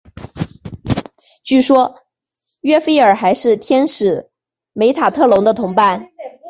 [1.43, 1.93] 据说
[2.61, 4.31] 约斐尔还是天使
[4.73, 6.09] 梅塔特隆的同伴。